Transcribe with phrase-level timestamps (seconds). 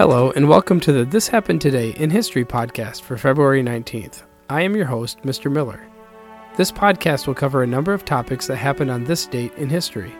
[0.00, 4.22] Hello, and welcome to the This Happened Today in History podcast for February 19th.
[4.48, 5.52] I am your host, Mr.
[5.52, 5.86] Miller.
[6.56, 10.14] This podcast will cover a number of topics that happened on this date in history.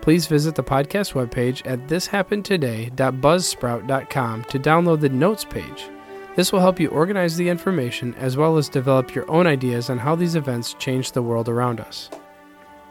[0.00, 5.88] Please visit the podcast webpage at thishappenedtoday.buzzsprout.com to download the notes page.
[6.34, 9.98] This will help you organize the information as well as develop your own ideas on
[9.98, 12.10] how these events change the world around us.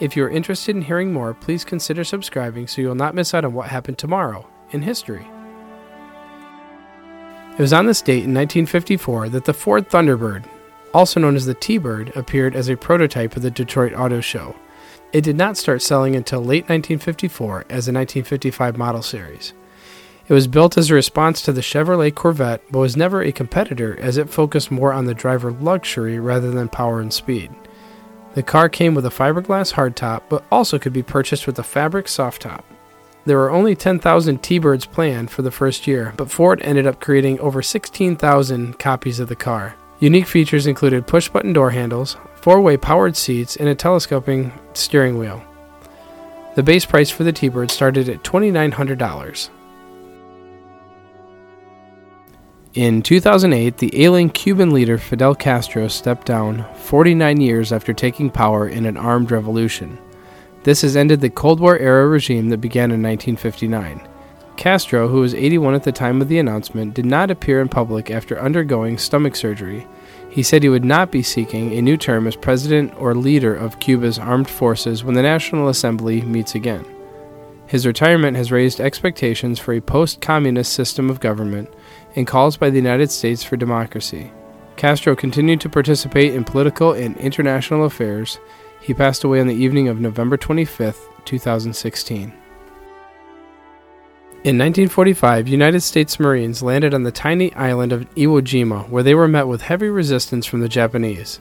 [0.00, 3.32] If you are interested in hearing more, please consider subscribing so you will not miss
[3.32, 5.24] out on what happened tomorrow in history.
[7.56, 10.44] It was on this date in 1954 that the Ford Thunderbird,
[10.92, 14.54] also known as the T Bird, appeared as a prototype of the Detroit Auto Show.
[15.14, 19.54] It did not start selling until late 1954 as a 1955 model series.
[20.28, 23.98] It was built as a response to the Chevrolet Corvette, but was never a competitor
[24.00, 27.50] as it focused more on the driver luxury rather than power and speed.
[28.34, 32.06] The car came with a fiberglass hardtop, but also could be purchased with a fabric
[32.06, 32.66] soft top.
[33.26, 37.00] There were only 10,000 T Birds planned for the first year, but Ford ended up
[37.00, 39.74] creating over 16,000 copies of the car.
[39.98, 45.18] Unique features included push button door handles, four way powered seats, and a telescoping steering
[45.18, 45.42] wheel.
[46.54, 49.50] The base price for the T Bird started at $2,900.
[52.74, 58.68] In 2008, the ailing Cuban leader Fidel Castro stepped down 49 years after taking power
[58.68, 59.98] in an armed revolution.
[60.66, 64.00] This has ended the Cold War era regime that began in 1959.
[64.56, 68.10] Castro, who was 81 at the time of the announcement, did not appear in public
[68.10, 69.86] after undergoing stomach surgery.
[70.28, 73.78] He said he would not be seeking a new term as president or leader of
[73.78, 76.84] Cuba's armed forces when the National Assembly meets again.
[77.68, 81.72] His retirement has raised expectations for a post communist system of government
[82.16, 84.32] and calls by the United States for democracy.
[84.74, 88.40] Castro continued to participate in political and international affairs
[88.80, 92.32] he passed away on the evening of November 25, 2016.
[94.46, 99.14] In 1945, United States Marines landed on the tiny island of Iwo Jima, where they
[99.14, 101.40] were met with heavy resistance from the Japanese.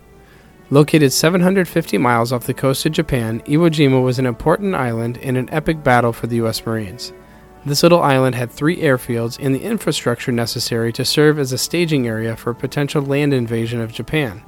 [0.71, 5.35] Located 750 miles off the coast of Japan, Iwo Jima was an important island in
[5.35, 6.65] an epic battle for the U.S.
[6.65, 7.13] Marines.
[7.63, 12.07] This little island had three airfields and the infrastructure necessary to serve as a staging
[12.07, 14.43] area for a potential land invasion of Japan.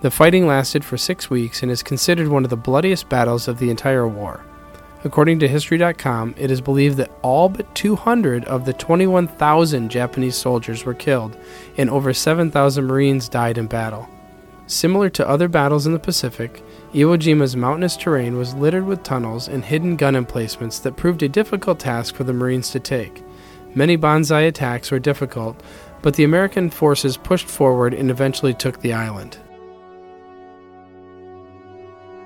[0.00, 3.58] The fighting lasted for six weeks and is considered one of the bloodiest battles of
[3.58, 4.44] the entire war.
[5.02, 10.84] According to History.com, it is believed that all but 200 of the 21,000 Japanese soldiers
[10.84, 11.36] were killed
[11.76, 14.08] and over 7,000 Marines died in battle.
[14.68, 19.48] Similar to other battles in the Pacific, Iwo Jima's mountainous terrain was littered with tunnels
[19.48, 23.24] and hidden gun emplacements that proved a difficult task for the Marines to take.
[23.74, 25.60] Many banzai attacks were difficult,
[26.02, 29.38] but the American forces pushed forward and eventually took the island.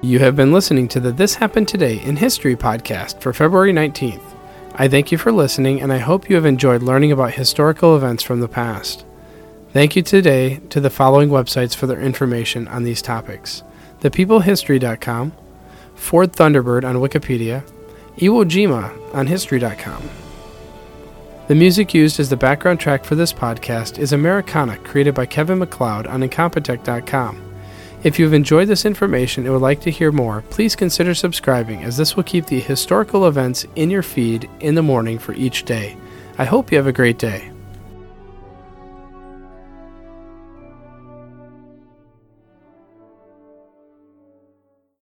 [0.05, 4.35] You have been listening to the This Happened Today in History podcast for February 19th.
[4.75, 8.25] I thank you for listening, and I hope you have enjoyed learning about historical events
[8.25, 9.05] from the past.
[9.73, 13.63] Thank you today to the following websites for their information on these topics
[14.01, 15.35] thepeoplehistory.com,
[15.95, 17.63] Ford Thunderbird on Wikipedia,
[18.17, 20.11] Iwo Jima on History.com.
[21.47, 25.61] The music used as the background track for this podcast is Americana, created by Kevin
[25.61, 27.52] MacLeod on Incompetech.com.
[28.05, 31.97] If you've enjoyed this information and would like to hear more, please consider subscribing as
[31.97, 35.97] this will keep the historical events in your feed in the morning for each day.
[36.37, 37.52] I hope you have a great day.